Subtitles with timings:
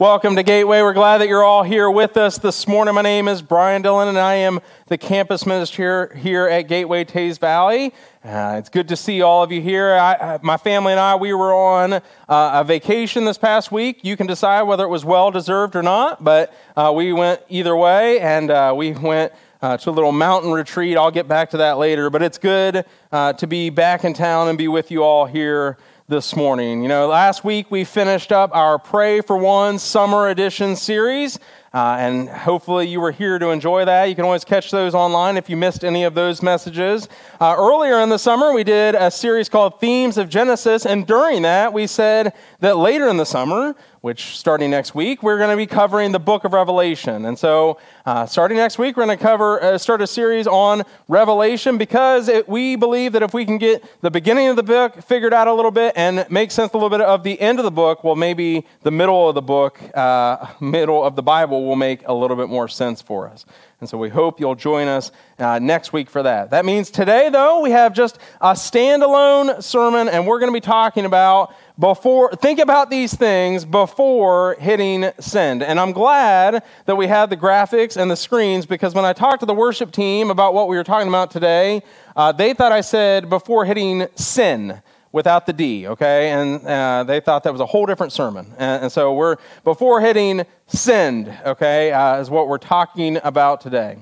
[0.00, 0.80] Welcome to Gateway.
[0.80, 2.94] We're glad that you're all here with us this morning.
[2.94, 7.36] My name is Brian Dillon, and I am the campus minister here at Gateway Teays
[7.36, 7.92] Valley.
[8.24, 9.92] Uh, it's good to see all of you here.
[9.92, 12.00] I, my family and I, we were on uh,
[12.30, 14.02] a vacation this past week.
[14.02, 17.76] You can decide whether it was well deserved or not, but uh, we went either
[17.76, 19.34] way, and uh, we went.
[19.62, 20.96] Uh, to a little mountain retreat.
[20.96, 24.48] I'll get back to that later, but it's good uh, to be back in town
[24.48, 25.76] and be with you all here
[26.10, 26.82] this morning.
[26.82, 31.38] You know, last week we finished up our Pray for One Summer Edition series,
[31.72, 34.06] uh, and hopefully you were here to enjoy that.
[34.06, 37.08] You can always catch those online if you missed any of those messages.
[37.40, 41.42] Uh, earlier in the summer, we did a series called Themes of Genesis, and during
[41.42, 45.56] that, we said that later in the summer, which starting next week, we're going to
[45.56, 47.26] be covering the book of Revelation.
[47.26, 50.84] And so, uh, starting next week, we're going to cover uh, start a series on
[51.06, 55.02] Revelation because it, we believe that if we can get the beginning of the book
[55.02, 57.64] figured out a little bit and make sense a little bit of the end of
[57.66, 61.76] the book, well, maybe the middle of the book, uh, middle of the Bible, will
[61.76, 63.44] make a little bit more sense for us.
[63.80, 66.50] And so we hope you'll join us uh, next week for that.
[66.50, 70.60] That means today, though, we have just a standalone sermon, and we're going to be
[70.60, 75.62] talking about before think about these things before hitting send.
[75.62, 79.40] And i'm glad that we have the graphics and the screens because when i talked
[79.40, 81.82] to the worship team about what we were talking about today
[82.14, 84.80] uh, they thought i said before hitting sin
[85.12, 86.30] without the d okay?
[86.30, 88.52] And uh, they thought that was a whole different sermon.
[88.58, 93.98] And, and so we're before hitting send okay uh, is what we're talking about today.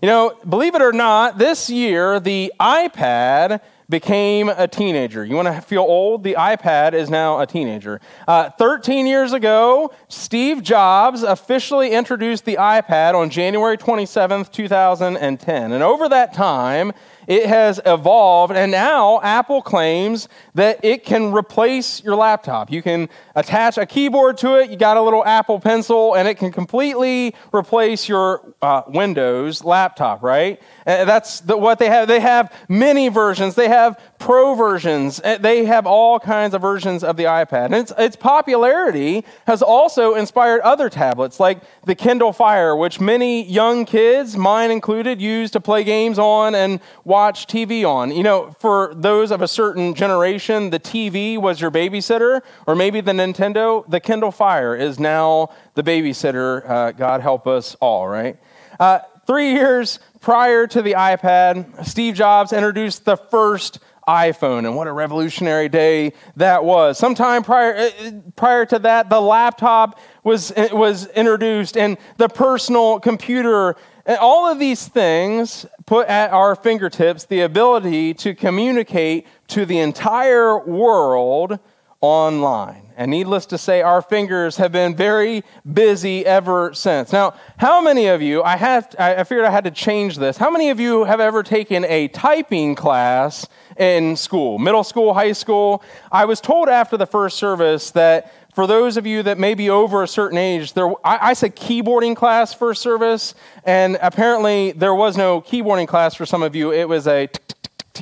[0.00, 3.60] You know believe it or not this year the ipad
[3.92, 5.22] became a teenager.
[5.22, 6.24] You want to feel old?
[6.24, 8.00] The iPad is now a teenager.
[8.26, 15.72] Uh, 13 years ago, Steve Jobs officially introduced the iPad on January 27th, 2010.
[15.72, 16.92] And over that time,
[17.26, 22.70] it has evolved, and now Apple claims that it can replace your laptop.
[22.70, 26.36] You can attach a keyboard to it, you got a little Apple Pencil, and it
[26.36, 30.60] can completely replace your uh, Windows laptop, right?
[30.86, 32.08] And that's the, what they have.
[32.08, 37.16] They have many versions, they have pro versions, they have all kinds of versions of
[37.16, 37.66] the iPad.
[37.66, 43.42] And its, its popularity has also inspired other tablets like the Kindle Fire, which many
[43.42, 48.12] young kids, mine included, use to play games on and watch TV on.
[48.12, 53.00] You know, for those of a certain generation, the TV was your babysitter, or maybe
[53.00, 56.64] the Nintendo, the Kindle Fire is now the babysitter.
[56.70, 58.38] Uh, God help us all, right?
[58.78, 64.86] Uh, three years prior to the iPad, Steve Jobs introduced the first iPhone, and what
[64.86, 66.98] a revolutionary day that was.
[66.98, 67.90] Sometime prior, uh,
[68.36, 74.50] prior to that, the laptop was, uh, was introduced, and the personal computer, and all
[74.50, 81.58] of these things put at our fingertips the ability to communicate to the entire world
[82.02, 82.82] online.
[82.96, 87.12] And needless to say, our fingers have been very busy ever since.
[87.12, 90.50] Now, how many of you, I, have, I figured I had to change this, how
[90.50, 93.46] many of you have ever taken a typing class
[93.78, 95.82] in school, middle school, high school?
[96.10, 99.70] I was told after the first service that for those of you that may be
[99.70, 103.34] over a certain age, there, I, I said keyboarding class first service,
[103.64, 106.72] and apparently there was no keyboarding class for some of you.
[106.72, 107.28] It was a,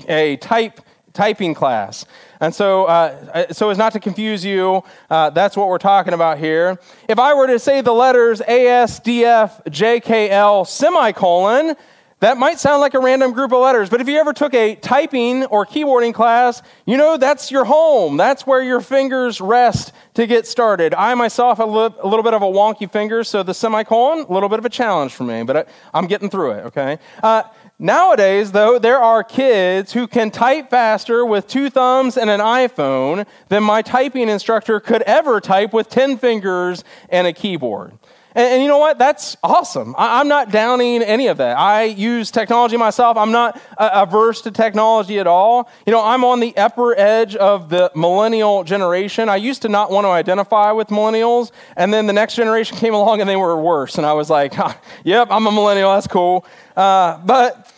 [0.09, 0.81] a type
[1.13, 2.05] typing class.
[2.41, 6.39] And so, uh, so as not to confuse you, uh, that's what we're talking about
[6.39, 6.79] here.
[7.09, 11.77] If I were to say the letters A, S, D, F, J, K, L, semicolon,
[12.21, 14.75] that might sound like a random group of letters, but if you ever took a
[14.75, 18.19] typing or keyboarding class, you know that's your home.
[18.19, 20.93] That's where your fingers rest to get started.
[20.93, 24.27] I myself have a little, a little bit of a wonky finger, so the semicolon,
[24.29, 26.99] a little bit of a challenge for me, but I, am getting through it, okay?
[27.23, 27.45] Uh,
[27.83, 33.27] Nowadays, though, there are kids who can type faster with two thumbs and an iPhone
[33.49, 37.93] than my typing instructor could ever type with 10 fingers and a keyboard.
[38.35, 38.99] And, and you know what?
[38.99, 39.95] That's awesome.
[39.97, 41.57] I, am not downing any of that.
[41.57, 43.17] I use technology myself.
[43.17, 45.71] I'm not uh, averse to technology at all.
[45.87, 49.31] You know, I'm on the upper edge of the millennial generation.
[49.31, 52.93] I used to not want to identify with millennials, and then the next generation came
[52.93, 53.97] along and they were worse.
[53.97, 54.55] And I was like,
[55.05, 55.95] yep, I'm a millennial.
[55.95, 56.45] That's cool.
[56.77, 57.70] Uh, but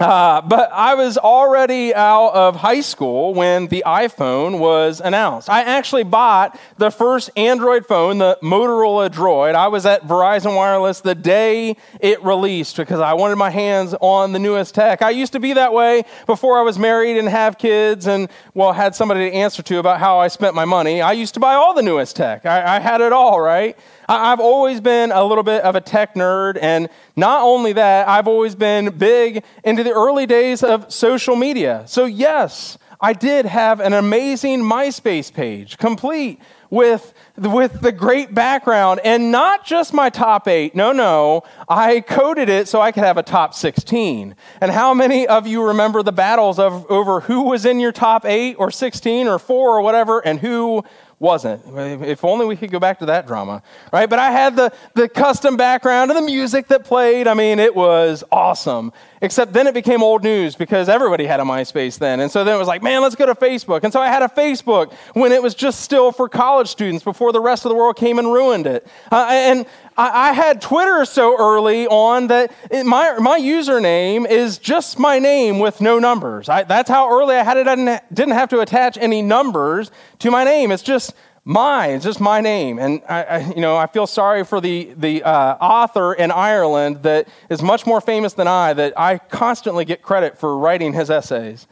[0.00, 5.50] uh, but I was already out of high school when the iPhone was announced.
[5.50, 9.54] I actually bought the first Android phone, the Motorola Droid.
[9.54, 14.32] I was at Verizon Wireless the day it released because I wanted my hands on
[14.32, 15.02] the newest tech.
[15.02, 18.72] I used to be that way before I was married and have kids and, well,
[18.72, 21.02] had somebody to answer to about how I spent my money.
[21.02, 22.46] I used to buy all the newest tech.
[22.46, 23.76] I, I had it all, right?
[24.10, 28.26] I've always been a little bit of a tech nerd, and not only that, I've
[28.26, 31.84] always been big into the early days of social media.
[31.86, 36.40] So, yes, I did have an amazing MySpace page, complete
[36.70, 40.74] with, with the great background and not just my top eight.
[40.74, 41.44] No, no.
[41.68, 44.34] I coded it so I could have a top 16.
[44.60, 48.26] And how many of you remember the battles of, over who was in your top
[48.26, 50.84] eight or 16 or four or whatever and who
[51.20, 51.62] wasn't.
[52.02, 53.62] If only we could go back to that drama,
[53.92, 54.08] right?
[54.08, 57.28] But I had the, the custom background and the music that played.
[57.28, 58.92] I mean, it was awesome.
[59.22, 62.20] Except then it became old news because everybody had a MySpace then.
[62.20, 63.84] And so then it was like, man, let's go to Facebook.
[63.84, 67.30] And so I had a Facebook when it was just still for college students before
[67.30, 68.86] the rest of the world came and ruined it.
[69.12, 69.66] Uh, and
[69.98, 75.18] I, I, had Twitter so early on that it, my, my username is just my
[75.18, 76.48] name with no numbers.
[76.48, 77.68] I, that's how early I had it.
[77.68, 79.90] I didn't, didn't have to attach any numbers
[80.20, 80.72] to my name.
[80.72, 81.14] It's just
[81.44, 81.90] mine.
[81.90, 82.78] It's just my name.
[82.78, 87.02] And I, I, you know, I feel sorry for the, the uh, author in Ireland
[87.02, 91.10] that is much more famous than I, that I constantly get credit for writing his
[91.10, 91.66] essays.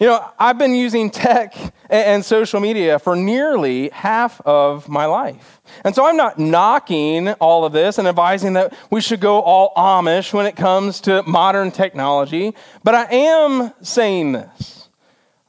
[0.00, 1.56] You know, I've been using tech
[1.90, 5.60] and social media for nearly half of my life.
[5.84, 9.72] And so I'm not knocking all of this and advising that we should go all
[9.76, 12.54] Amish when it comes to modern technology,
[12.84, 14.88] but I am saying this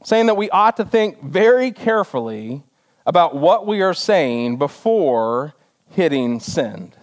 [0.04, 2.64] saying that we ought to think very carefully
[3.10, 5.56] about what we are saying before
[5.88, 6.96] hitting send.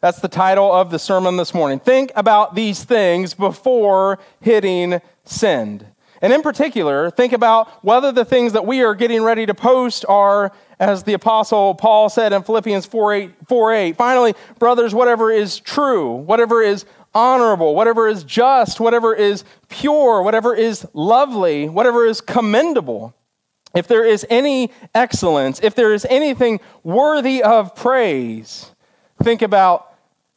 [0.00, 1.78] That's the title of the sermon this morning.
[1.78, 5.86] Think about these things before hitting send.
[6.20, 10.04] And in particular, think about whether the things that we are getting ready to post
[10.08, 10.50] are,
[10.80, 15.60] as the Apostle Paul said in Philippians 4 8, 4 8 finally, brothers, whatever is
[15.60, 22.20] true, whatever is honorable, whatever is just, whatever is pure, whatever is lovely, whatever is
[22.20, 23.14] commendable
[23.74, 28.70] if there is any excellence, if there is anything worthy of praise,
[29.22, 29.94] think about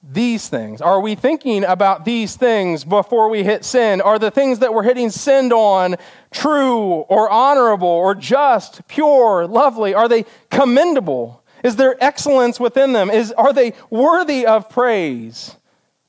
[0.10, 0.82] these things.
[0.82, 4.00] Are we thinking about these things before we hit sin?
[4.02, 5.96] Are the things that we're hitting sin on
[6.32, 9.94] true or honorable or just, pure, lovely?
[9.94, 11.44] Are they commendable?
[11.64, 13.10] Is there excellence within them?
[13.10, 15.56] Is, are they worthy of praise?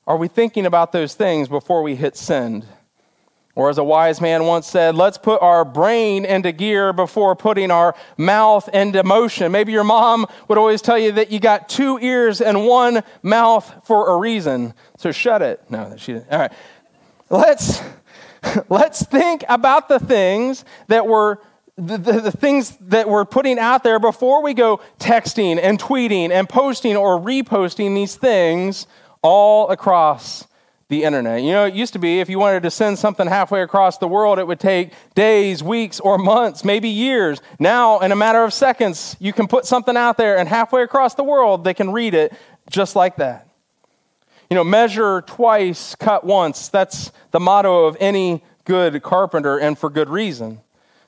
[0.07, 2.65] Are we thinking about those things before we hit send?
[3.55, 7.71] Or, as a wise man once said, let's put our brain into gear before putting
[7.71, 9.51] our mouth into motion.
[9.51, 13.85] Maybe your mom would always tell you that you got two ears and one mouth
[13.85, 14.73] for a reason.
[14.97, 15.61] So shut it.
[15.69, 16.31] No, she didn't.
[16.31, 16.53] All right.
[17.29, 17.81] Let's,
[18.69, 21.37] let's think about the things that we're
[21.75, 26.29] the, the, the, things that we're putting out there before we go texting and tweeting
[26.29, 28.85] and posting or reposting these things
[29.21, 30.45] all across
[30.89, 31.43] the internet.
[31.43, 34.07] You know, it used to be if you wanted to send something halfway across the
[34.07, 37.41] world, it would take days, weeks, or months, maybe years.
[37.59, 41.13] Now, in a matter of seconds, you can put something out there, and halfway across
[41.13, 42.33] the world, they can read it
[42.71, 43.47] just like that.
[44.49, 46.69] You know, measure twice, cut once.
[46.69, 50.59] That's the motto of any good carpenter, and for good reason.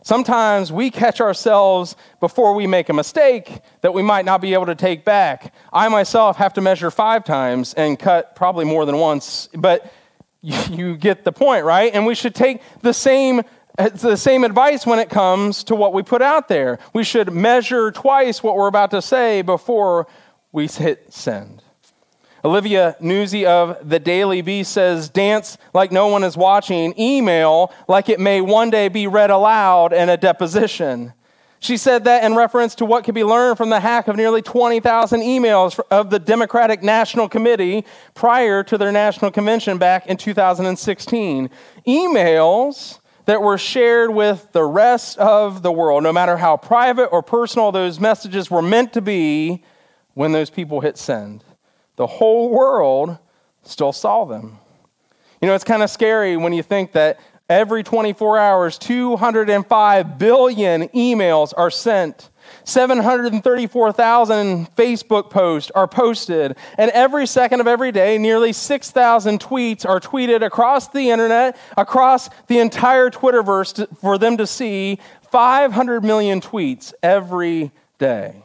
[0.03, 4.65] Sometimes we catch ourselves before we make a mistake that we might not be able
[4.65, 5.53] to take back.
[5.71, 9.93] I myself have to measure five times and cut probably more than once, but
[10.41, 11.93] you get the point, right?
[11.93, 13.43] And we should take the same
[13.77, 16.77] the same advice when it comes to what we put out there.
[16.93, 20.07] We should measure twice what we're about to say before
[20.51, 21.63] we hit send.
[22.43, 28.09] Olivia Nuzzi of the Daily Beast says, Dance like no one is watching, email like
[28.09, 31.13] it may one day be read aloud in a deposition.
[31.59, 34.41] She said that in reference to what could be learned from the hack of nearly
[34.41, 41.51] 20,000 emails of the Democratic National Committee prior to their national convention back in 2016.
[41.85, 47.21] Emails that were shared with the rest of the world, no matter how private or
[47.21, 49.63] personal those messages were meant to be
[50.15, 51.43] when those people hit send
[52.01, 53.15] the whole world
[53.61, 54.57] still saw them.
[55.39, 60.87] You know, it's kind of scary when you think that every 24 hours, 205 billion
[60.95, 62.31] emails are sent.
[62.63, 69.99] 734,000 Facebook posts are posted, and every second of every day, nearly 6,000 tweets are
[69.99, 74.97] tweeted across the internet, across the entire Twitterverse for them to see
[75.29, 78.41] 500 million tweets every day.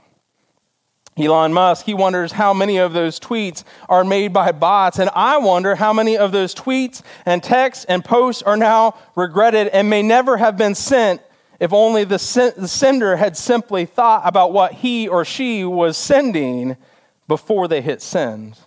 [1.18, 4.98] Elon Musk, he wonders how many of those tweets are made by bots.
[4.98, 9.68] And I wonder how many of those tweets and texts and posts are now regretted
[9.68, 11.22] and may never have been sent
[11.58, 16.76] if only the, sender had simply thought about what he or she was sending
[17.28, 18.58] before they hit send.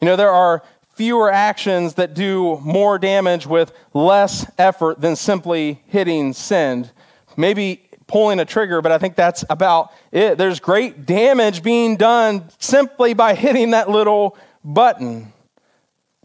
[0.00, 0.62] You know, there are
[0.94, 6.90] fewer actions that do more damage with less effort than simply hitting send.
[7.36, 10.38] Maybe pulling a trigger, but I think that's about it.
[10.38, 15.32] There's great damage being done simply by hitting that little button.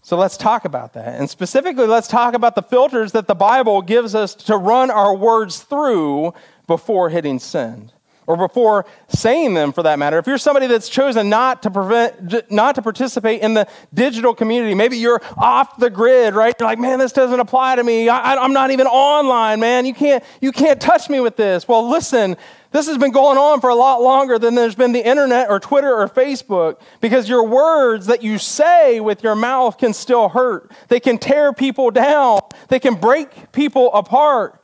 [0.01, 1.19] So let's talk about that.
[1.19, 5.15] And specifically, let's talk about the filters that the Bible gives us to run our
[5.15, 6.33] words through
[6.67, 7.93] before hitting send.
[8.29, 10.19] Or before saying them for that matter.
[10.19, 14.75] If you're somebody that's chosen not to prevent, not to participate in the digital community,
[14.75, 16.53] maybe you're off the grid, right?
[16.59, 18.07] You're like, man, this doesn't apply to me.
[18.07, 19.87] I, I'm not even online, man.
[19.87, 21.67] You can't, you can't touch me with this.
[21.67, 22.37] Well, listen,
[22.71, 25.59] this has been going on for a lot longer than there's been the internet or
[25.59, 30.71] Twitter or Facebook because your words that you say with your mouth can still hurt.
[30.87, 34.58] They can tear people down, they can break people apart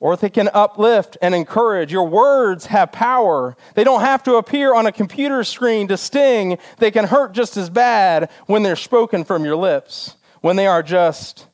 [0.00, 1.92] or they can uplift and encourage.
[1.92, 3.54] Your words have power.
[3.74, 6.58] They don't have to appear on a computer screen to sting.
[6.78, 10.82] They can hurt just as bad when they're spoken from your lips, when they are
[10.82, 11.46] just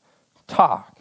[0.46, 0.96] talk.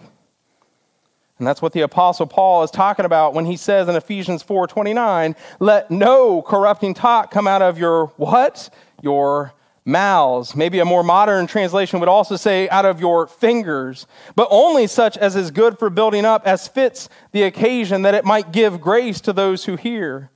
[1.37, 5.35] And that's what the apostle Paul is talking about when he says in Ephesians 4:29,
[5.59, 8.69] "Let no corrupting talk come out of your what?
[9.01, 9.53] Your
[9.85, 10.55] mouths.
[10.55, 15.17] Maybe a more modern translation would also say, out of your fingers, but only such
[15.17, 19.21] as is good for building up, as fits the occasion, that it might give grace
[19.21, 20.31] to those who hear.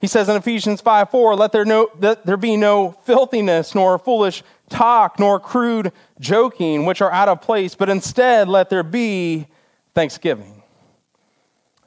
[0.00, 3.98] He says in Ephesians 5 4, let there, no, let there be no filthiness, nor
[3.98, 9.46] foolish talk, nor crude joking, which are out of place, but instead let there be
[9.94, 10.62] thanksgiving.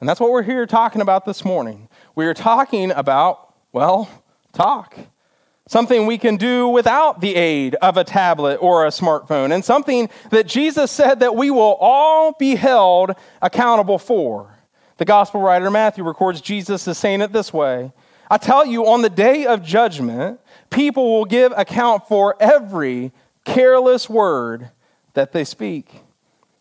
[0.00, 1.88] And that's what we're here talking about this morning.
[2.14, 4.08] We are talking about, well,
[4.52, 4.96] talk
[5.70, 10.10] something we can do without the aid of a tablet or a smartphone, and something
[10.30, 14.52] that Jesus said that we will all be held accountable for.
[14.96, 17.92] The gospel writer Matthew records Jesus as saying it this way
[18.28, 23.12] I tell you, on the day of judgment, people will give account for every
[23.44, 24.70] careless word
[25.14, 26.02] that they speak.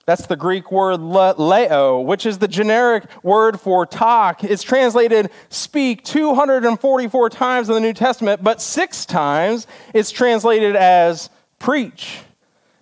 [0.10, 4.44] That's the Greek word leo, which is the generic word for talk.
[4.44, 11.30] It's translated speak 244 times in the New Testament, but six times it's translated as
[11.60, 12.22] preach.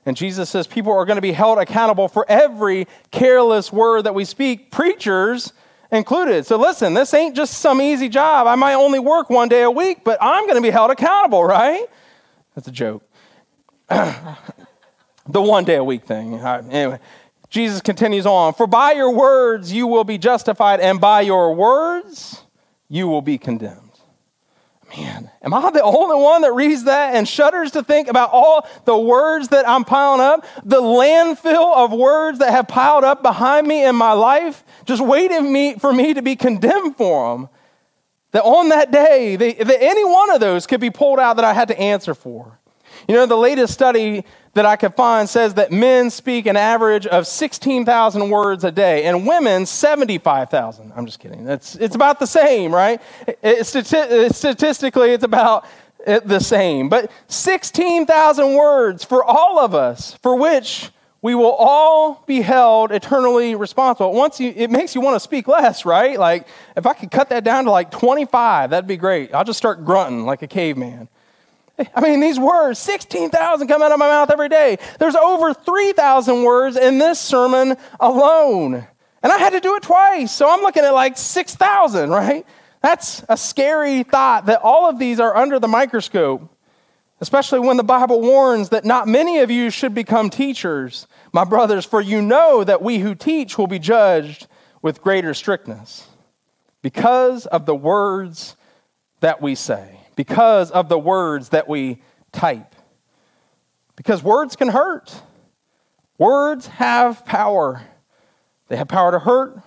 [0.05, 4.15] And Jesus says people are going to be held accountable for every careless word that
[4.15, 5.51] we speak, preachers
[5.91, 6.45] included.
[6.45, 8.47] So listen, this ain't just some easy job.
[8.47, 11.43] I might only work one day a week, but I'm going to be held accountable,
[11.43, 11.87] right?
[12.55, 13.03] That's a joke.
[15.27, 16.35] the one day a week thing.
[16.35, 16.99] Anyway,
[17.49, 22.43] Jesus continues on For by your words you will be justified, and by your words
[22.89, 23.81] you will be condemned.
[24.95, 28.65] Man, am I the only one that reads that and shudders to think about all
[28.85, 30.45] the words that I'm piling up?
[30.63, 35.51] The landfill of words that have piled up behind me in my life, just waiting
[35.51, 37.49] me, for me to be condemned for them.
[38.31, 41.45] That on that day, they, that any one of those could be pulled out that
[41.45, 42.57] I had to answer for.
[43.09, 44.23] You know, the latest study
[44.57, 49.05] that I could find says that men speak an average of 16,000 words a day
[49.05, 50.93] and women 75,000.
[50.95, 51.47] I'm just kidding.
[51.47, 53.01] It's, it's about the same, right?
[53.27, 55.65] It, stati- statistically, it's about
[56.05, 56.89] the same.
[56.89, 63.55] But 16,000 words for all of us, for which we will all be held eternally
[63.55, 64.13] responsible.
[64.13, 66.17] Once you, it makes you want to speak less, right?
[66.17, 69.33] Like, if I could cut that down to like 25, that'd be great.
[69.33, 71.09] I'll just start grunting like a caveman.
[71.95, 74.77] I mean, these words, 16,000 come out of my mouth every day.
[74.99, 78.87] There's over 3,000 words in this sermon alone.
[79.21, 80.31] And I had to do it twice.
[80.31, 82.45] So I'm looking at like 6,000, right?
[82.81, 86.49] That's a scary thought that all of these are under the microscope,
[87.19, 91.85] especially when the Bible warns that not many of you should become teachers, my brothers,
[91.85, 94.47] for you know that we who teach will be judged
[94.81, 96.07] with greater strictness
[96.81, 98.55] because of the words
[99.19, 102.01] that we say because of the words that we
[102.33, 102.75] type.
[103.95, 105.21] Because words can hurt.
[106.17, 107.81] Words have power.
[108.67, 109.61] They have power to hurt,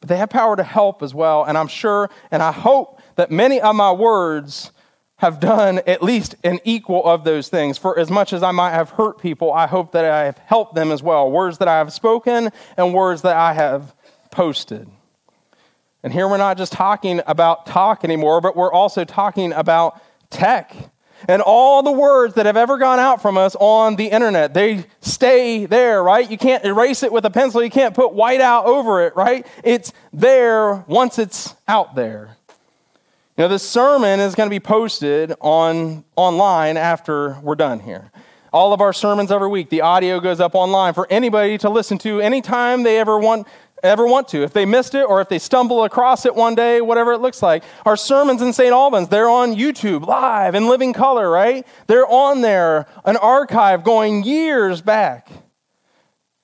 [0.00, 1.44] but they have power to help as well.
[1.44, 4.70] And I'm sure and I hope that many of my words
[5.16, 7.76] have done at least an equal of those things.
[7.76, 10.74] For as much as I might have hurt people, I hope that I have helped
[10.74, 11.30] them as well.
[11.30, 13.94] Words that I have spoken and words that I have
[14.30, 14.88] posted.
[16.04, 20.76] And here we're not just talking about talk anymore, but we're also talking about tech.
[21.26, 24.84] And all the words that have ever gone out from us on the internet, they
[25.00, 26.30] stay there, right?
[26.30, 27.64] You can't erase it with a pencil.
[27.64, 29.46] You can't put white out over it, right?
[29.64, 32.36] It's there once it's out there.
[33.38, 38.12] You know, this sermon is going to be posted on online after we're done here.
[38.52, 41.96] All of our sermons every week, the audio goes up online for anybody to listen
[41.98, 43.48] to anytime they ever want
[43.84, 44.42] ever want to.
[44.42, 47.42] If they missed it or if they stumble across it one day, whatever it looks
[47.42, 47.62] like.
[47.84, 48.72] Our sermons in St.
[48.72, 51.66] Albans, they're on YouTube, live, in living color, right?
[51.86, 55.30] They're on there, an archive going years back.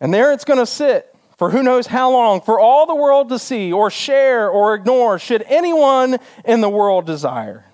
[0.01, 3.31] And there it's going to sit for who knows how long, for all the world
[3.31, 7.65] to see or share or ignore, should anyone in the world desire.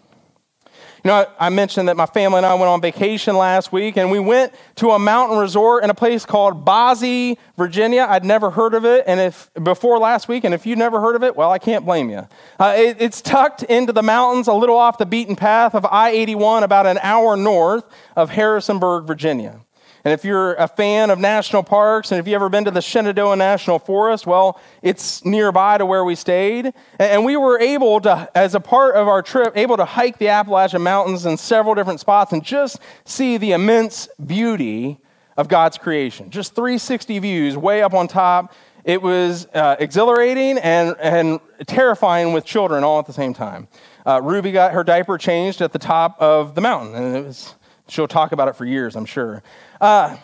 [1.07, 4.11] You know, I mentioned that my family and I went on vacation last week, and
[4.11, 8.09] we went to a mountain resort in a place called Basye, Virginia.
[8.11, 11.15] I'd never heard of it, and if before last week, and if you never heard
[11.15, 12.27] of it, well, I can't blame you.
[12.59, 16.65] Uh, it, it's tucked into the mountains, a little off the beaten path of I-81,
[16.65, 17.85] about an hour north
[18.17, 19.61] of Harrisonburg, Virginia.
[20.07, 22.81] And if you're a fan of national parks, and if you've ever been to the
[22.81, 26.73] Shenandoah National Forest, well, it's nearby to where we stayed.
[27.01, 30.29] And we were able to, as a part of our trip, able to hike the
[30.29, 34.99] Appalachian Mountains in several different spots and just see the immense beauty
[35.37, 36.31] of God's creation.
[36.31, 38.55] Just 360 views way up on top.
[38.85, 43.67] It was uh, exhilarating and, and terrifying with children all at the same time.
[44.07, 47.57] Uh, Ruby got her diaper changed at the top of the mountain, and it was,
[47.89, 49.43] she'll talk about it for years, I'm sure.
[49.81, 50.17] Uh,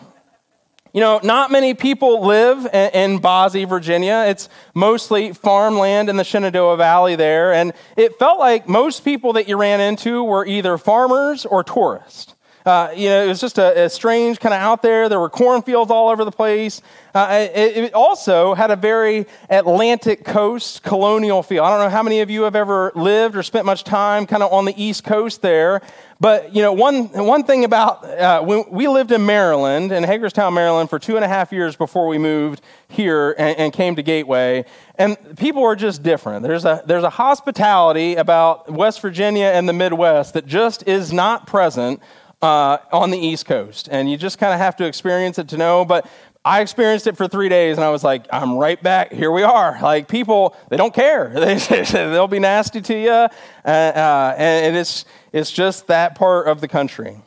[0.93, 3.19] you know, not many people live in, in
[3.65, 4.25] Virginia.
[4.27, 7.51] It's mostly farmland in the Shenandoah Valley there.
[7.51, 12.35] And it felt like most people that you ran into were either farmers or tourists.
[12.65, 15.09] Uh, you know, it was just a, a strange kind of out there.
[15.09, 16.81] There were cornfields all over the place.
[17.13, 21.63] Uh, it, it, also had a very Atlantic coast colonial feel.
[21.63, 24.41] I don't know how many of you have ever lived or spent much time kind
[24.41, 25.81] of on the East Coast there.
[26.19, 30.53] But, you know, one, one thing about, uh, we, we lived in Maryland, in Hagerstown,
[30.53, 34.03] Maryland, for two and a half years before we moved here and, and came to
[34.03, 34.63] Gateway.
[34.95, 36.43] And people are just different.
[36.43, 41.45] There's a, there's a hospitality about West Virginia and the Midwest that just is not
[41.45, 42.01] present
[42.43, 43.87] uh, on the East Coast.
[43.89, 45.85] And you just kind of have to experience it to know.
[45.85, 46.07] But
[46.45, 49.13] I experienced it for three days and I was like, I'm right back.
[49.13, 49.79] Here we are.
[49.81, 51.31] Like, people, they don't care.
[51.43, 53.09] They, they'll be nasty to you.
[53.09, 53.29] Uh,
[53.65, 57.17] uh, and it's, it's just that part of the country.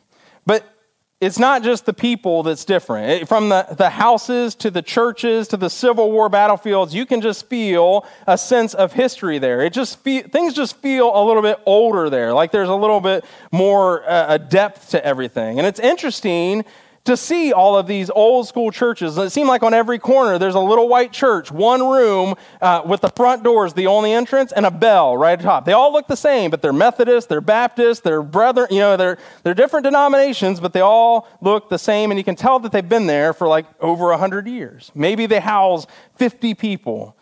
[0.44, 0.75] But
[1.18, 3.22] it's not just the people that's different.
[3.22, 7.22] It, from the, the houses to the churches to the Civil War battlefields, you can
[7.22, 9.62] just feel a sense of history there.
[9.62, 13.00] It just fe- things just feel a little bit older there, like there's a little
[13.00, 15.58] bit more uh, a depth to everything.
[15.58, 16.64] And it's interesting
[17.06, 19.16] to see all of these old school churches.
[19.16, 23.00] It seemed like on every corner there's a little white church, one room uh, with
[23.00, 25.64] the front doors, the only entrance, and a bell right at the top.
[25.64, 29.18] They all look the same, but they're Methodist, they're Baptist, they're brethren, you know, they're,
[29.42, 32.88] they're different denominations, but they all look the same, and you can tell that they've
[32.88, 34.90] been there for like over 100 years.
[34.94, 37.16] Maybe they house 50 people.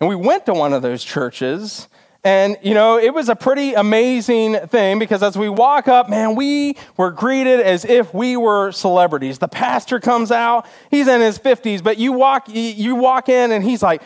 [0.00, 1.88] And we went to one of those churches
[2.24, 6.34] and, you know, it was a pretty amazing thing because as we walk up, man,
[6.34, 9.38] we were greeted as if we were celebrities.
[9.38, 13.62] The pastor comes out, he's in his 50s, but you walk, you walk in and
[13.62, 14.02] he's like,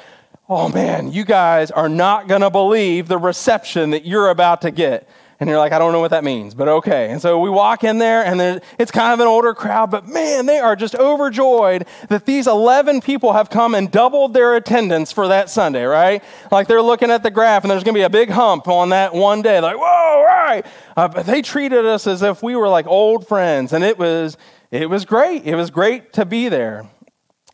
[0.48, 4.72] oh man, you guys are not going to believe the reception that you're about to
[4.72, 5.09] get.
[5.40, 7.11] And you're like, I don't know what that means, but okay.
[7.11, 10.46] And so we walk in there, and it's kind of an older crowd, but man,
[10.46, 15.29] they are just overjoyed that these 11 people have come and doubled their attendance for
[15.29, 16.24] that Sunday, right?
[16.51, 18.88] Like they're looking at the graph, and there's going to be a big hump on
[18.88, 19.61] that one day.
[19.61, 20.66] Like, whoa, right?
[20.96, 24.37] Uh, but they treated us as if we were like old friends, and it was,
[24.72, 25.44] it was great.
[25.44, 26.88] It was great to be there.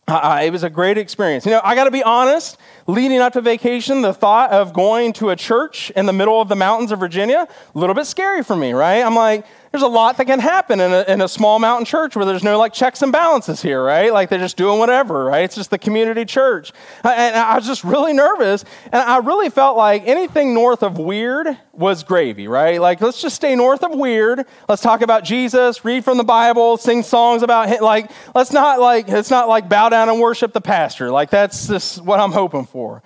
[0.07, 1.45] Uh, it was a great experience.
[1.45, 5.13] You know, I got to be honest, leading up to vacation, the thought of going
[5.13, 8.43] to a church in the middle of the mountains of Virginia, a little bit scary
[8.43, 9.01] for me, right?
[9.01, 12.15] I'm like, there's a lot that can happen in a, in a small mountain church
[12.15, 14.13] where there's no like checks and balances here, right?
[14.13, 15.43] Like they're just doing whatever, right?
[15.43, 16.71] It's just the community church.
[17.03, 18.63] Uh, and I was just really nervous.
[18.85, 22.79] And I really felt like anything north of weird was gravy, right?
[22.79, 24.45] Like let's just stay north of weird.
[24.69, 27.83] Let's talk about Jesus, read from the Bible, sing songs about him.
[27.83, 31.11] Like, let's not like, it's not like bow down and worship the pastor.
[31.11, 33.03] Like that's just what I'm hoping for.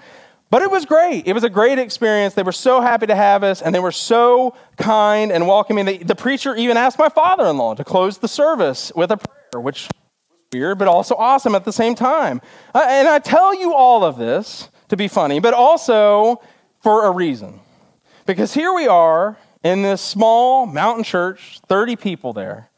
[0.52, 1.28] But it was great.
[1.28, 2.34] It was a great experience.
[2.34, 5.86] They were so happy to have us, and they were so kind and welcoming.
[5.86, 9.18] They, the preacher even asked my father in law to close the service with a
[9.18, 9.92] prayer, which was
[10.52, 12.42] weird, but also awesome at the same time.
[12.74, 16.42] Uh, and I tell you all of this to be funny, but also
[16.82, 17.60] for a reason.
[18.26, 22.70] Because here we are in this small mountain church, 30 people there,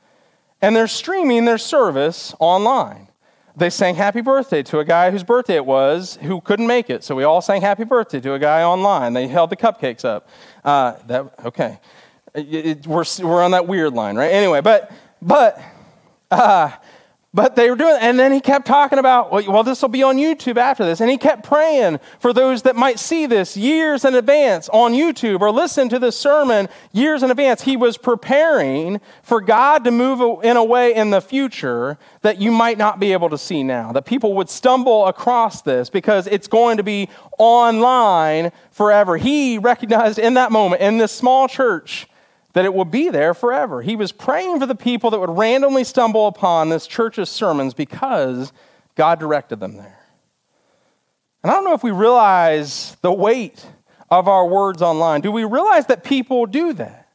[0.62, 3.08] and they're streaming their service online
[3.56, 7.04] they sang happy birthday to a guy whose birthday it was who couldn't make it.
[7.04, 9.14] So we all sang happy birthday to a guy online.
[9.14, 10.30] They held the cupcakes up.
[10.64, 11.80] Uh, that, okay.
[12.34, 14.32] It, it, we're, we're on that weird line, right?
[14.32, 15.62] Anyway, but, but,
[16.30, 16.72] uh,
[17.34, 20.17] but they were doing, and then he kept talking about, well, this will be on
[20.17, 21.00] YouTube after this.
[21.00, 25.39] And he kept praying for those that might see this years in advance on YouTube
[25.39, 27.62] or listen to this sermon years in advance.
[27.62, 32.52] He was preparing for God to move in a way in the future that you
[32.52, 36.50] might not be able to see now, that people would stumble across this because it's
[36.50, 37.08] going to be
[37.39, 39.15] online forever.
[39.15, 42.08] He recognized in that moment, in this small church,
[42.54, 43.82] that it will be there forever.
[43.82, 48.52] He was praying for the people that would randomly stumble upon this church's sermons because
[48.96, 50.00] God directed them there.
[51.44, 53.66] And I don't know if we realize the weight
[54.10, 55.22] of our words online.
[55.22, 57.08] Do we realize that people do that?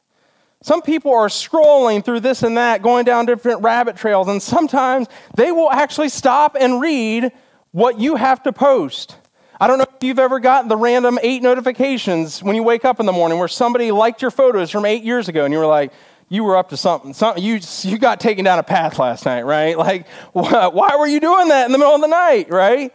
[0.63, 5.07] Some people are scrolling through this and that, going down different rabbit trails, and sometimes
[5.35, 7.31] they will actually stop and read
[7.71, 9.15] what you have to post.
[9.59, 12.99] I don't know if you've ever gotten the random eight notifications when you wake up
[12.99, 15.65] in the morning where somebody liked your photos from eight years ago and you were
[15.65, 15.91] like,
[16.29, 17.13] you were up to something.
[17.13, 19.75] something you, you got taken down a path last night, right?
[19.87, 22.93] Like, why were you doing that in the middle of the night, right?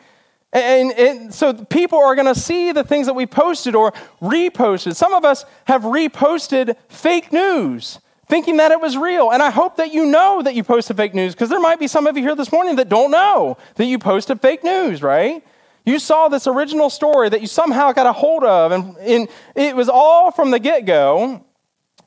[0.52, 4.94] And, and, so people are going to see the things that we posted or reposted.
[4.94, 7.98] Some of us have reposted fake news
[8.28, 9.30] thinking that it was real.
[9.30, 11.86] And I hope that you know that you posted fake news because there might be
[11.86, 15.42] some of you here this morning that don't know that you posted fake news, right?
[15.84, 19.74] You saw this original story that you somehow got a hold of, and, and it
[19.74, 21.44] was all from the get go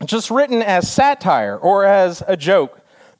[0.05, 2.79] just written as satire or as a joke.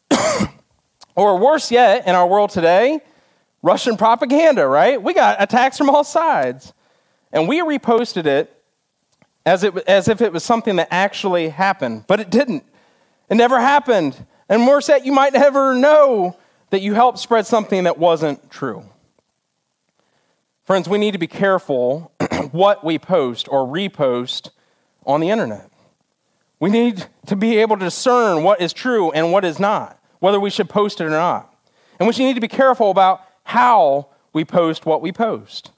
[1.15, 3.00] or worse yet, in our world today,
[3.62, 5.02] Russian propaganda, right?
[5.02, 6.74] We got attacks from all sides.
[7.32, 8.52] And we reposted it
[9.46, 12.63] as, it, as if it was something that actually happened, but it didn't.
[13.30, 14.24] It never happened.
[14.48, 16.38] And worse yet, you might never know
[16.70, 18.86] that you helped spread something that wasn't true.
[20.65, 22.12] Friends, we need to be careful
[22.51, 24.49] what we post or repost
[25.06, 25.69] on the internet.
[26.60, 30.39] We need to be able to discern what is true and what is not, whether
[30.39, 31.54] we should post it or not.
[31.99, 35.71] And we should need to be careful about how we post what we post.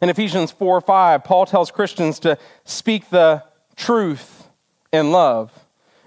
[0.00, 3.44] In Ephesians 4 5, Paul tells Christians to speak the
[3.76, 4.48] truth
[4.92, 5.52] in love.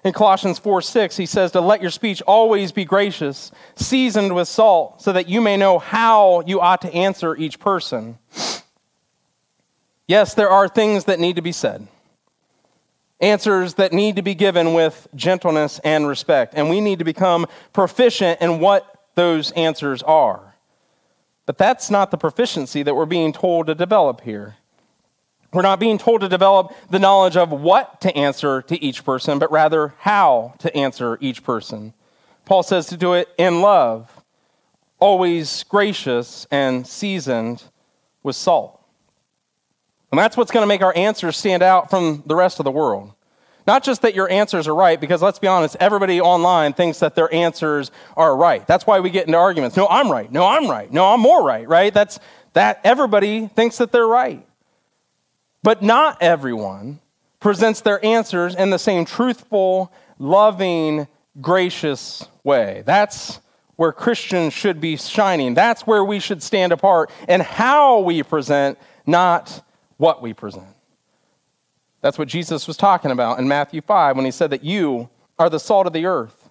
[0.04, 4.48] In Colossians 4 6, he says to let your speech always be gracious, seasoned with
[4.48, 8.18] salt, so that you may know how you ought to answer each person.
[10.08, 11.88] Yes, there are things that need to be said
[13.22, 16.54] answers that need to be given with gentleness and respect.
[16.56, 20.56] And we need to become proficient in what those answers are.
[21.46, 24.58] But that's not the proficiency that we're being told to develop here.
[25.54, 29.38] We're not being told to develop the knowledge of what to answer to each person,
[29.38, 31.94] but rather how to answer each person.
[32.46, 34.24] Paul says to do it in love,
[35.00, 37.64] always gracious and seasoned
[38.24, 38.82] with salt.
[40.12, 42.72] And that's what's going to make our answers stand out from the rest of the
[42.72, 43.14] world.
[43.68, 47.16] Not just that your answers are right, because let's be honest, everybody online thinks that
[47.16, 48.66] their answers are right.
[48.66, 49.78] That's why we get into arguments.
[49.78, 50.32] No, I'm right.
[50.32, 50.92] No, I'm right.
[50.92, 51.94] No, I'm more right, right?
[51.94, 52.20] That's
[52.54, 54.46] that everybody thinks that they're right.
[55.63, 57.00] But not everyone
[57.39, 61.08] presents their answers in the same truthful, loving,
[61.39, 62.84] gracious way.
[62.86, 63.39] That's
[63.76, 65.54] where Christians should be shining.
[65.54, 69.63] That's where we should stand apart and how we present, not
[69.97, 70.67] what we present.
[72.02, 75.50] That's what Jesus was talking about in Matthew 5 when he said that you are
[75.50, 76.50] the salt of the earth.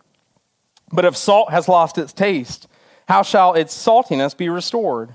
[0.93, 2.67] But if salt has lost its taste,
[3.09, 5.15] how shall its saltiness be restored?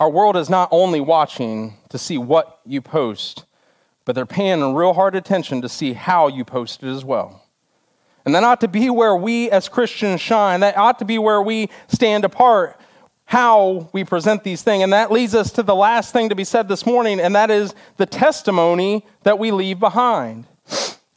[0.00, 3.44] Our world is not only watching to see what you post,
[4.04, 7.42] but they're paying real hard attention to see how you post it as well.
[8.24, 10.60] And that ought to be where we as Christians shine.
[10.60, 12.78] That ought to be where we stand apart,
[13.24, 14.84] how we present these things.
[14.84, 17.50] And that leads us to the last thing to be said this morning, and that
[17.50, 20.46] is the testimony that we leave behind.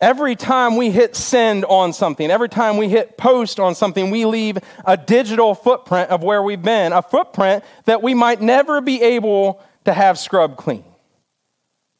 [0.01, 4.25] Every time we hit send on something, every time we hit post on something, we
[4.25, 8.99] leave a digital footprint of where we've been, a footprint that we might never be
[9.03, 10.83] able to have scrubbed clean.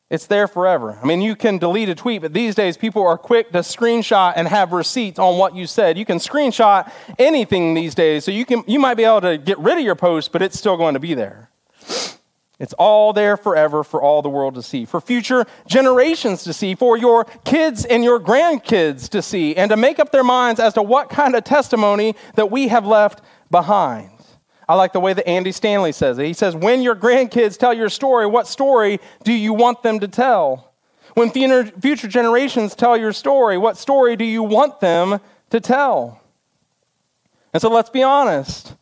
[0.09, 0.97] It's there forever.
[1.01, 4.33] I mean, you can delete a tweet, but these days people are quick to screenshot
[4.35, 5.95] and have receipts on what you said.
[5.95, 9.59] You can screenshot anything these days, so you, can, you might be able to get
[9.59, 11.50] rid of your post, but it's still going to be there.
[12.61, 16.75] It's all there forever for all the world to see, for future generations to see,
[16.75, 20.75] for your kids and your grandkids to see, and to make up their minds as
[20.75, 24.11] to what kind of testimony that we have left behind.
[24.69, 26.25] I like the way that Andy Stanley says it.
[26.27, 30.07] He says, When your grandkids tell your story, what story do you want them to
[30.07, 30.71] tell?
[31.15, 35.19] When future generations tell your story, what story do you want them
[35.49, 36.21] to tell?
[37.53, 38.75] And so let's be honest.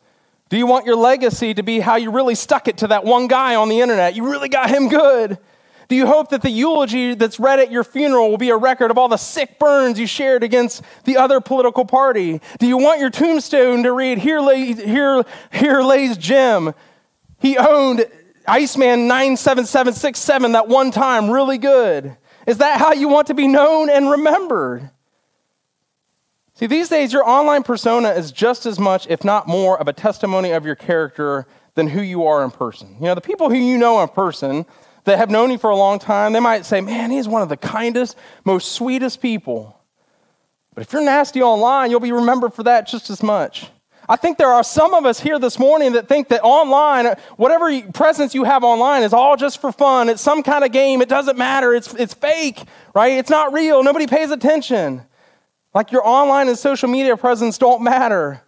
[0.49, 3.27] Do you want your legacy to be how you really stuck it to that one
[3.27, 4.15] guy on the internet?
[4.15, 5.37] You really got him good.
[5.89, 8.91] Do you hope that the eulogy that's read at your funeral will be a record
[8.91, 12.41] of all the sick burns you shared against the other political party?
[12.59, 16.73] Do you want your tombstone to read, Here, lay, here, here lays Jim?
[17.39, 18.05] He owned
[18.47, 22.15] Iceman 97767 that one time, really good.
[22.45, 24.89] Is that how you want to be known and remembered?
[26.59, 29.93] See, these days, your online persona is just as much, if not more, of a
[29.93, 32.97] testimony of your character than who you are in person.
[32.99, 34.65] You know, the people who you know in person
[35.05, 37.47] that have known you for a long time, they might say, man, he's one of
[37.47, 39.79] the kindest, most sweetest people.
[40.75, 43.69] But if you're nasty online, you'll be remembered for that just as much.
[44.09, 47.81] I think there are some of us here this morning that think that online, whatever
[47.93, 50.09] presence you have online, is all just for fun.
[50.09, 51.01] It's some kind of game.
[51.01, 51.73] It doesn't matter.
[51.73, 52.61] It's, it's fake,
[52.93, 53.13] right?
[53.13, 53.81] It's not real.
[53.81, 55.05] Nobody pays attention.
[55.73, 58.41] Like your online and social media presence don't matter.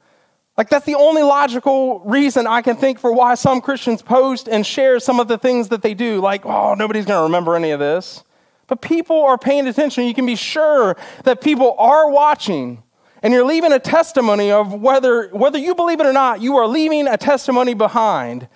[0.58, 4.66] Like that's the only logical reason I can think for why some Christians post and
[4.66, 6.20] share some of the things that they do.
[6.20, 8.24] Like, oh, nobody's going to remember any of this.
[8.68, 10.06] But people are paying attention.
[10.06, 12.84] You can be sure that people are watching.
[13.24, 16.68] And you're leaving a testimony of whether, whether you believe it or not, you are
[16.68, 18.48] leaving a testimony behind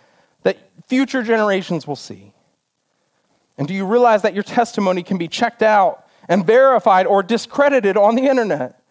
[0.44, 2.34] that future generations will see.
[3.58, 7.98] And do you realize that your testimony can be checked out and verified or discredited
[7.98, 8.82] on the internet.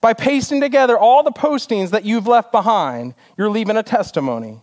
[0.00, 4.60] By pasting together all the postings that you've left behind, you're leaving a testimony.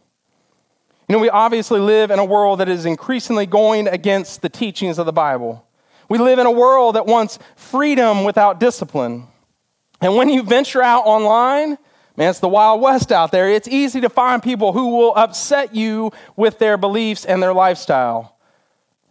[1.07, 4.97] You know, we obviously live in a world that is increasingly going against the teachings
[4.97, 5.65] of the Bible.
[6.09, 9.27] We live in a world that wants freedom without discipline.
[9.99, 11.77] And when you venture out online,
[12.17, 13.49] man, it's the Wild West out there.
[13.49, 18.37] It's easy to find people who will upset you with their beliefs and their lifestyle.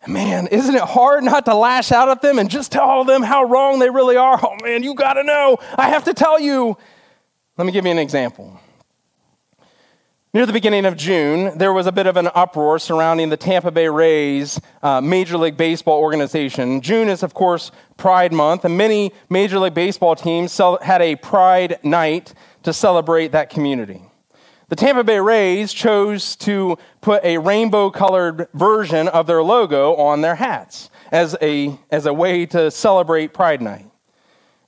[0.07, 3.45] Man, isn't it hard not to lash out at them and just tell them how
[3.45, 4.41] wrong they really are?
[4.43, 5.59] Oh man, you got to know.
[5.77, 6.77] I have to tell you.
[7.59, 8.59] Let me give you an example.
[10.33, 13.71] Near the beginning of June, there was a bit of an uproar surrounding the Tampa
[13.73, 16.81] Bay Rays uh, Major League Baseball organization.
[16.81, 21.81] June is, of course, Pride Month, and many Major League Baseball teams had a Pride
[21.83, 22.33] night
[22.63, 24.03] to celebrate that community.
[24.71, 30.21] The Tampa Bay Rays chose to put a rainbow colored version of their logo on
[30.21, 33.87] their hats as a, as a way to celebrate Pride Night.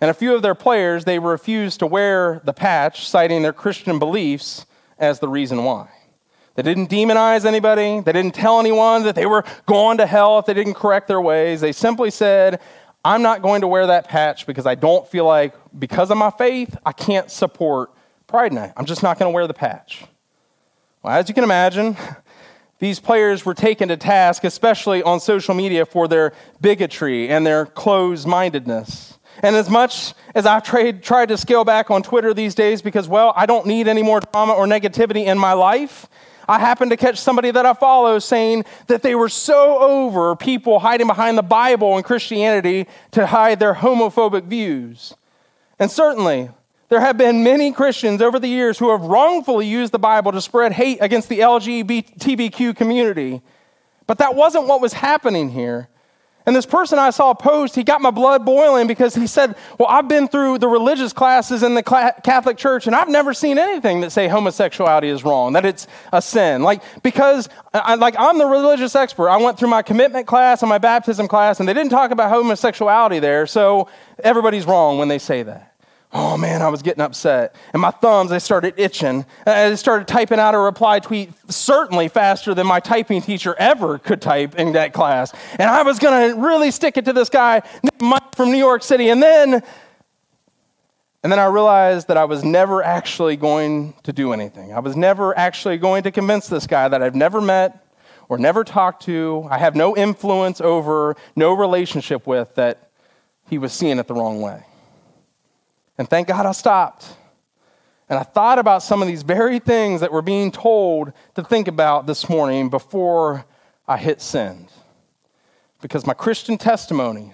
[0.01, 4.01] And a few of their players, they refused to wear the patch, citing their Christian
[4.01, 4.67] beliefs
[4.99, 5.89] as the reason why.
[6.57, 8.01] They didn't demonize anybody.
[8.01, 11.21] They didn't tell anyone that they were going to hell if they didn't correct their
[11.21, 11.61] ways.
[11.61, 12.61] They simply said,
[13.05, 16.31] I'm not going to wear that patch because I don't feel like, because of my
[16.31, 17.93] faith, I can't support
[18.33, 18.73] Pride Night.
[18.79, 20.05] I'm just not going to wear the patch.
[21.03, 21.99] Well, as you can imagine,
[22.79, 27.67] these players were taken to task, especially on social media, for their bigotry and their
[27.67, 29.19] closed mindedness.
[29.43, 33.07] And as much as I've tried, tried to scale back on Twitter these days because,
[33.07, 36.09] well, I don't need any more drama or negativity in my life,
[36.49, 40.79] I happened to catch somebody that I follow saying that they were so over people
[40.79, 45.13] hiding behind the Bible and Christianity to hide their homophobic views.
[45.79, 46.49] And certainly,
[46.93, 50.43] there have been many Christians over the years who have wrongfully used the Bible to
[50.43, 53.41] spread hate against the LGBTQ community.
[54.07, 55.89] But that wasn't what was happening here.
[56.45, 59.89] And this person I saw post, he got my blood boiling because he said, Well,
[59.89, 64.03] I've been through the religious classes in the Catholic Church and I've never seen anything
[64.03, 66.63] that say homosexuality is wrong, that it's a sin.
[66.63, 69.31] Like, because uh, I, like I'm the religious expert.
[69.31, 72.29] I went through my commitment class and my baptism class and they didn't talk about
[72.31, 73.89] homosexuality there, so
[74.23, 75.72] everybody's wrong when they say that.
[76.15, 77.55] Oh man, I was getting upset.
[77.73, 79.25] And my thumbs, they started itching.
[79.47, 83.99] Uh, I started typing out a reply tweet certainly faster than my typing teacher ever
[83.99, 85.33] could type in that class.
[85.53, 87.63] And I was going to really stick it to this guy
[87.99, 89.09] Mike from New York City.
[89.09, 89.63] And then,
[91.23, 94.75] and then I realized that I was never actually going to do anything.
[94.75, 97.87] I was never actually going to convince this guy that I've never met
[98.29, 102.91] or never talked to, I have no influence over, no relationship with, that
[103.49, 104.65] he was seeing it the wrong way.
[105.99, 107.07] And thank God I stopped.
[108.09, 111.69] And I thought about some of these very things that we're being told to think
[111.69, 113.45] about this morning before
[113.87, 114.69] I hit send.
[115.81, 117.33] Because my Christian testimony,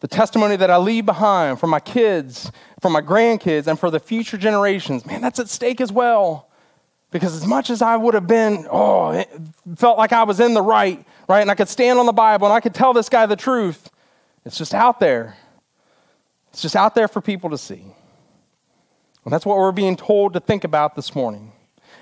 [0.00, 4.00] the testimony that I leave behind for my kids, for my grandkids, and for the
[4.00, 6.50] future generations, man, that's at stake as well.
[7.10, 9.30] Because as much as I would have been, oh, it
[9.76, 12.48] felt like I was in the right, right, and I could stand on the Bible
[12.48, 13.88] and I could tell this guy the truth,
[14.44, 15.36] it's just out there.
[16.54, 17.82] It's just out there for people to see.
[19.24, 21.50] And that's what we're being told to think about this morning.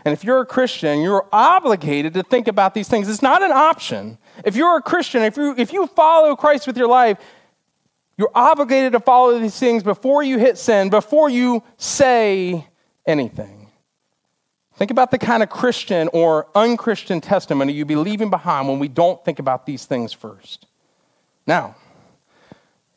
[0.05, 3.09] And if you're a Christian, you're obligated to think about these things.
[3.09, 4.19] It's not an option.
[4.45, 7.17] If you're a Christian, if you, if you follow Christ with your life,
[8.19, 12.69] you're obligated to follow these things before you hit sin, before you say
[13.07, 13.71] anything.
[14.77, 18.89] Think about the kind of Christian or unchristian testimony you'd be leaving behind when we
[18.89, 20.67] don't think about these things first.
[21.47, 21.75] Now,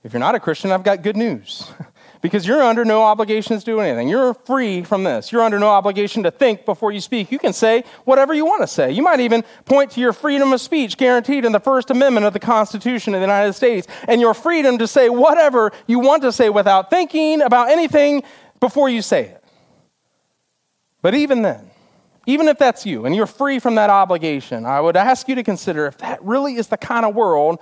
[0.05, 1.67] if you're not a Christian, I've got good news.
[2.21, 4.07] because you're under no obligation to do anything.
[4.07, 5.31] You're free from this.
[5.31, 7.31] You're under no obligation to think before you speak.
[7.31, 8.91] You can say whatever you want to say.
[8.91, 12.33] You might even point to your freedom of speech guaranteed in the First Amendment of
[12.33, 16.31] the Constitution of the United States and your freedom to say whatever you want to
[16.31, 18.23] say without thinking about anything
[18.59, 19.43] before you say it.
[21.01, 21.71] But even then,
[22.27, 25.43] even if that's you and you're free from that obligation, I would ask you to
[25.43, 27.59] consider if that really is the kind of world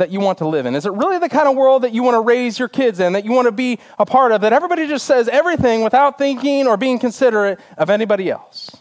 [0.00, 0.74] that you want to live in.
[0.74, 3.12] Is it really the kind of world that you want to raise your kids in,
[3.12, 6.66] that you want to be a part of, that everybody just says everything without thinking
[6.66, 8.74] or being considerate of anybody else?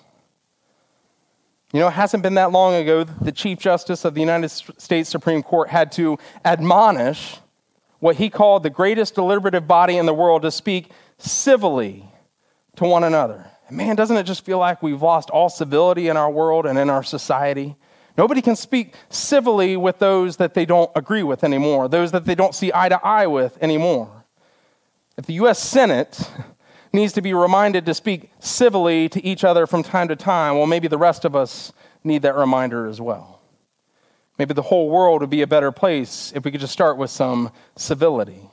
[1.73, 4.47] You know, it hasn't been that long ago that the Chief Justice of the United
[4.47, 7.37] States Supreme Court had to admonish
[7.99, 12.05] what he called the greatest deliberative body in the world to speak civilly
[12.77, 13.45] to one another.
[13.69, 16.89] man, doesn't it just feel like we've lost all civility in our world and in
[16.89, 17.75] our society?
[18.19, 22.35] Nobody can speak civilly with those that they don't agree with anymore, those that they
[22.35, 24.25] don't see eye to eye with anymore.
[25.15, 25.57] If the U.S.
[25.57, 26.29] Senate
[26.91, 30.67] needs to be reminded to speak civilly to each other from time to time, well,
[30.67, 31.71] maybe the rest of us
[32.03, 33.39] need that reminder as well.
[34.37, 37.11] Maybe the whole world would be a better place if we could just start with
[37.11, 38.49] some civility.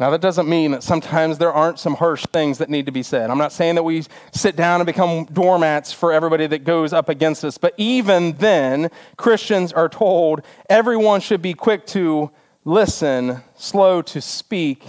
[0.00, 3.02] Now, that doesn't mean that sometimes there aren't some harsh things that need to be
[3.02, 3.28] said.
[3.28, 7.10] I'm not saying that we sit down and become doormats for everybody that goes up
[7.10, 12.30] against us, but even then, Christians are told everyone should be quick to
[12.64, 14.86] listen, slow to speak,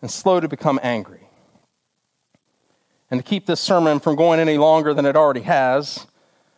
[0.00, 1.28] and slow to become angry.
[3.10, 6.06] And to keep this sermon from going any longer than it already has,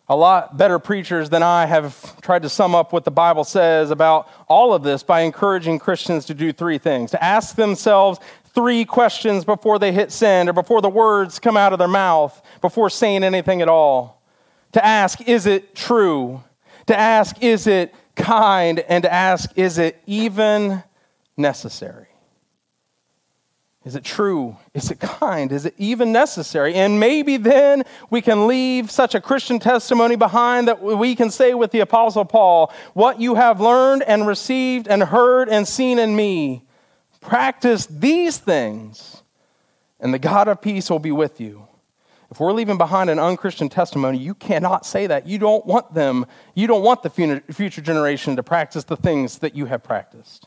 [0.09, 3.90] a lot better preachers than I have tried to sum up what the Bible says
[3.90, 8.18] about all of this by encouraging Christians to do three things to ask themselves
[8.55, 12.42] three questions before they hit send or before the words come out of their mouth,
[12.61, 14.21] before saying anything at all.
[14.73, 16.42] To ask, is it true?
[16.87, 18.81] To ask, is it kind?
[18.81, 20.83] And to ask, is it even
[21.37, 22.08] necessary?
[23.88, 24.55] Is it true?
[24.74, 25.51] Is it kind?
[25.51, 26.74] Is it even necessary?
[26.74, 31.55] And maybe then we can leave such a Christian testimony behind that we can say
[31.55, 36.14] with the Apostle Paul, What you have learned and received and heard and seen in
[36.14, 36.66] me,
[37.22, 39.22] practice these things,
[40.01, 41.66] and the God of peace will be with you.
[42.31, 45.27] If we're leaving behind an unchristian testimony, you cannot say that.
[45.27, 49.57] You don't want them, you don't want the future generation to practice the things that
[49.57, 50.46] you have practiced.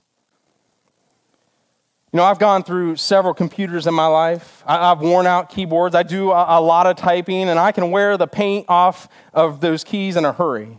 [2.12, 4.64] You know, I've gone through several computers in my life.
[4.68, 5.96] I, have worn out keyboards.
[5.96, 9.86] I do a, lot of typing, and I can wear the paint off of those
[9.86, 10.78] keys in a hurry.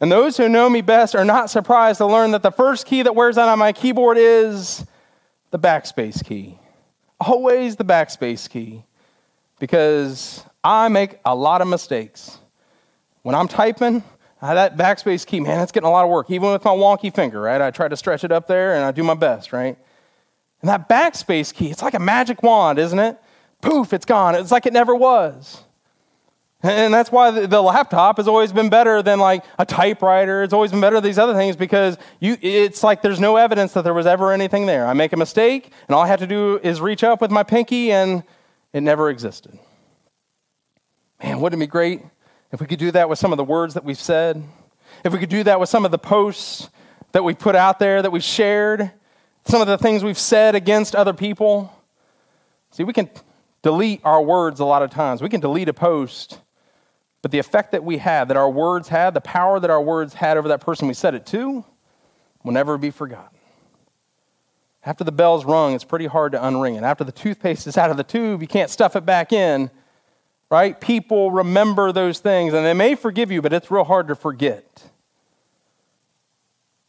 [0.00, 3.02] And those who know me best are not surprised to learn that the first key
[3.02, 4.84] that wears out on my keyboard is
[5.52, 6.58] the backspace key.
[7.20, 8.82] Always the backspace key.
[9.60, 12.38] Because I make a lot of mistakes.
[13.22, 14.02] When I'm typing,
[14.42, 17.40] that backspace key, man, it's getting a lot of work, even with my wonky finger,
[17.40, 17.60] right?
[17.60, 19.78] I try to stretch it up there and I do my best, right?
[20.62, 23.18] And that backspace key, it's like a magic wand, isn't it?
[23.60, 24.34] Poof, it's gone.
[24.34, 25.62] It's like it never was.
[26.62, 30.42] And that's why the laptop has always been better than like a typewriter.
[30.42, 33.72] It's always been better than these other things because you, it's like there's no evidence
[33.72, 34.86] that there was ever anything there.
[34.86, 37.42] I make a mistake, and all I have to do is reach up with my
[37.42, 38.22] pinky, and
[38.74, 39.58] it never existed.
[41.22, 42.02] Man, wouldn't it be great
[42.52, 44.42] if we could do that with some of the words that we've said?
[45.02, 46.68] If we could do that with some of the posts
[47.12, 48.90] that we put out there, that we shared?
[49.44, 51.72] Some of the things we've said against other people.
[52.70, 53.10] See, we can
[53.62, 55.22] delete our words a lot of times.
[55.22, 56.40] We can delete a post,
[57.22, 60.14] but the effect that we had, that our words had, the power that our words
[60.14, 61.64] had over that person we said it to,
[62.42, 63.38] will never be forgotten.
[64.84, 66.84] After the bell's rung, it's pretty hard to unring it.
[66.84, 69.70] After the toothpaste is out of the tube, you can't stuff it back in,
[70.50, 70.80] right?
[70.80, 74.64] People remember those things, and they may forgive you, but it's real hard to forget.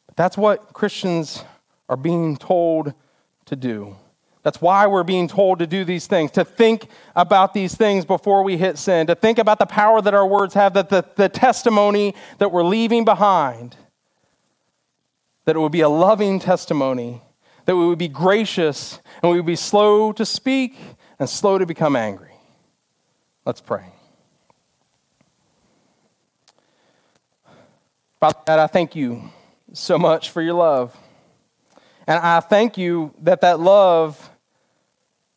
[0.08, 1.44] But that's what Christians
[1.92, 2.94] are being told
[3.46, 3.98] to do.
[4.44, 8.44] That's why we're being told to do these things, to think about these things before
[8.44, 11.28] we hit sin, to think about the power that our words have, that the, the
[11.28, 13.76] testimony that we're leaving behind,
[15.44, 17.22] that it would be a loving testimony,
[17.66, 20.78] that we would be gracious, and we would be slow to speak
[21.20, 22.34] and slow to become angry.
[23.46, 23.86] Let's pray.
[28.22, 29.30] Father God, I thank you
[29.74, 30.96] so much for your love.
[32.12, 34.30] And I thank you that that love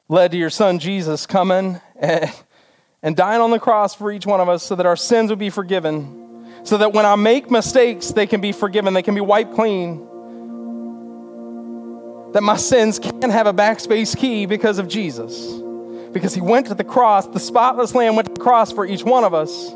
[0.08, 2.32] led to your son Jesus coming and,
[3.00, 5.38] and dying on the cross for each one of us so that our sins would
[5.38, 6.64] be forgiven.
[6.64, 10.00] So that when I make mistakes, they can be forgiven, they can be wiped clean.
[12.32, 15.46] That my sins can have a backspace key because of Jesus.
[16.10, 19.04] Because he went to the cross, the spotless lamb went to the cross for each
[19.04, 19.70] one of us.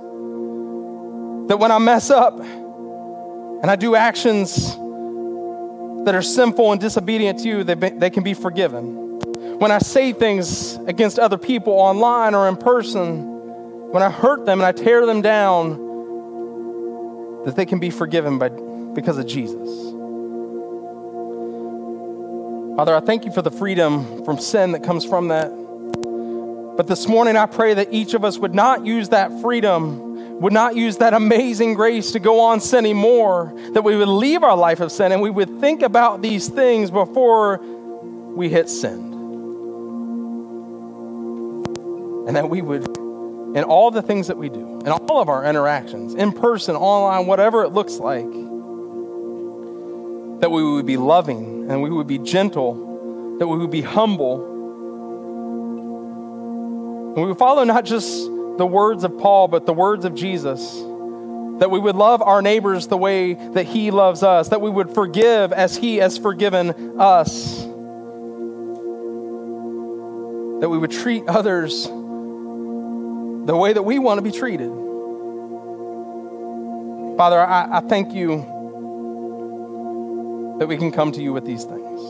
[1.47, 4.77] That when I mess up and I do actions
[6.05, 9.19] that are sinful and disobedient to you, they, be, they can be forgiven.
[9.59, 13.25] When I say things against other people online or in person,
[13.91, 15.87] when I hurt them and I tear them down,
[17.45, 19.69] that they can be forgiven by, because of Jesus.
[22.77, 25.49] Father, I thank you for the freedom from sin that comes from that.
[26.77, 30.08] But this morning, I pray that each of us would not use that freedom,
[30.41, 34.45] would not use that amazing grace to go on sinning more, that we would leave
[34.45, 39.13] our life of sin and we would think about these things before we hit sin.
[42.29, 42.87] And that we would,
[43.57, 47.27] in all the things that we do, in all of our interactions, in person, online,
[47.27, 48.31] whatever it looks like,
[50.41, 54.45] that we would be loving and we would be gentle, that we would be humble.
[57.09, 60.83] And we would follow not just the words of Paul, but the words of Jesus.
[61.61, 64.95] That we would love our neighbors the way that he loves us, that we would
[64.95, 67.63] forgive as he has forgiven us,
[70.61, 74.71] that we would treat others the way that we want to be treated.
[77.17, 78.45] Father, I, I thank you
[80.61, 82.01] that we can come to you with these things.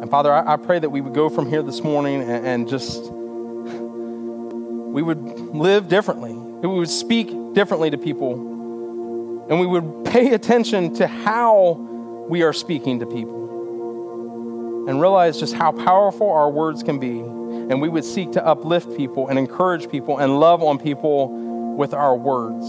[0.00, 2.68] And Father, I, I pray that we would go from here this morning and, and
[2.68, 3.10] just,
[4.96, 5.20] we would
[5.54, 6.32] live differently.
[6.32, 9.44] We would speak differently to people.
[9.50, 11.72] And we would pay attention to how
[12.30, 14.86] we are speaking to people.
[14.88, 17.18] And realize just how powerful our words can be.
[17.20, 21.92] And we would seek to uplift people and encourage people and love on people with
[21.92, 22.64] our words.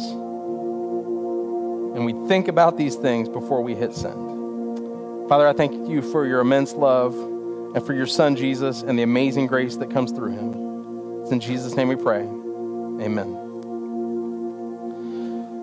[1.96, 5.30] And we think about these things before we hit send.
[5.30, 9.04] Father, I thank you for your immense love and for your son, Jesus, and the
[9.04, 10.67] amazing grace that comes through him.
[11.28, 12.22] It's in Jesus' name we pray.
[12.22, 13.28] Amen.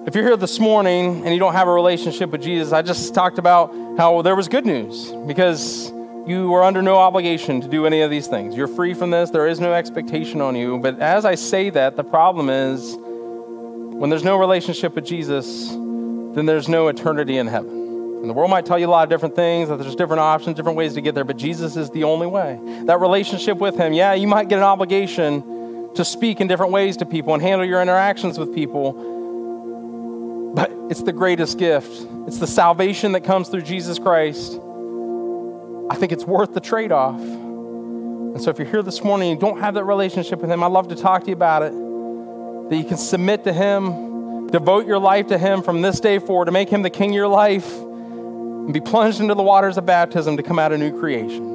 [0.06, 3.14] If you're here this morning and you don't have a relationship with Jesus, I just
[3.14, 5.90] talked about how there was good news because
[6.26, 8.54] you are under no obligation to do any of these things.
[8.54, 10.78] You're free from this, there is no expectation on you.
[10.80, 16.44] But as I say that, the problem is when there's no relationship with Jesus, then
[16.44, 17.70] there's no eternity in heaven.
[18.20, 20.56] And the world might tell you a lot of different things, that there's different options,
[20.56, 22.58] different ways to get there, but Jesus is the only way.
[22.84, 25.53] That relationship with Him, yeah, you might get an obligation
[25.94, 28.92] to speak in different ways to people and handle your interactions with people,
[30.54, 32.06] but it's the greatest gift.
[32.26, 34.60] It's the salvation that comes through Jesus Christ.
[35.90, 37.20] I think it's worth the trade off.
[37.20, 40.72] And so if you're here this morning and don't have that relationship with Him, I'd
[40.72, 41.72] love to talk to you about it.
[42.70, 46.46] That you can submit to Him, devote your life to Him from this day forward
[46.46, 49.86] to make Him the King of your life and be plunged into the waters of
[49.86, 51.53] baptism to come out a new creation.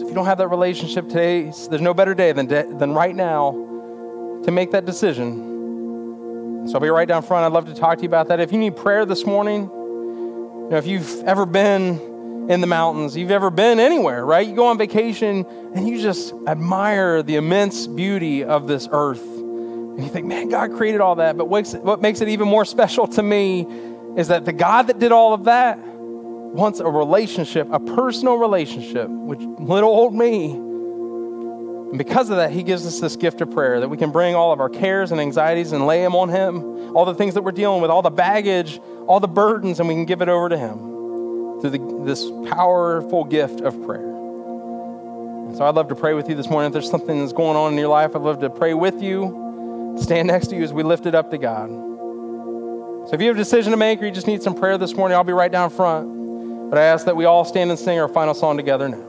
[0.00, 3.14] If you don't have that relationship today, there's no better day than, de- than right
[3.14, 3.52] now
[4.44, 6.66] to make that decision.
[6.68, 7.46] So I'll be right down front.
[7.46, 8.38] I'd love to talk to you about that.
[8.38, 13.16] If you need prayer this morning, you know, if you've ever been in the mountains,
[13.16, 14.46] you've ever been anywhere, right?
[14.46, 19.22] You go on vacation and you just admire the immense beauty of this earth.
[19.22, 21.38] And you think, man, God created all that.
[21.38, 23.66] But what makes it even more special to me
[24.16, 25.78] is that the God that did all of that
[26.56, 30.52] wants a relationship, a personal relationship with little old me.
[30.52, 34.34] And because of that, He gives us this gift of prayer that we can bring
[34.34, 37.42] all of our cares and anxieties and lay them on Him, all the things that
[37.42, 40.48] we're dealing with, all the baggage, all the burdens, and we can give it over
[40.48, 40.78] to Him
[41.60, 44.08] through the, this powerful gift of prayer.
[44.08, 46.68] And so I'd love to pray with you this morning.
[46.68, 49.94] If there's something that's going on in your life, I'd love to pray with you,
[50.00, 51.68] stand next to you as we lift it up to God.
[51.68, 54.94] So if you have a decision to make or you just need some prayer this
[54.94, 56.15] morning, I'll be right down front.
[56.68, 59.05] But I ask that we all stand and sing our final song together now.